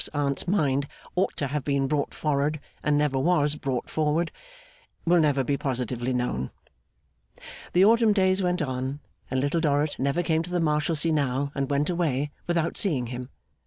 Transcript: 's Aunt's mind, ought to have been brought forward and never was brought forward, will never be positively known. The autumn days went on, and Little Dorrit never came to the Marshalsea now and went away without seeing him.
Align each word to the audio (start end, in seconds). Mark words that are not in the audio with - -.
's 0.01 0.07
Aunt's 0.15 0.47
mind, 0.47 0.87
ought 1.15 1.37
to 1.37 1.45
have 1.45 1.63
been 1.63 1.87
brought 1.87 2.11
forward 2.11 2.59
and 2.81 2.97
never 2.97 3.19
was 3.19 3.53
brought 3.53 3.87
forward, 3.87 4.31
will 5.05 5.19
never 5.19 5.43
be 5.43 5.57
positively 5.57 6.11
known. 6.11 6.49
The 7.73 7.85
autumn 7.85 8.11
days 8.11 8.41
went 8.41 8.63
on, 8.63 8.99
and 9.29 9.39
Little 9.39 9.61
Dorrit 9.61 9.99
never 9.99 10.23
came 10.23 10.41
to 10.41 10.49
the 10.49 10.59
Marshalsea 10.59 11.11
now 11.13 11.51
and 11.53 11.69
went 11.69 11.87
away 11.87 12.31
without 12.47 12.77
seeing 12.77 13.09
him. 13.13 13.29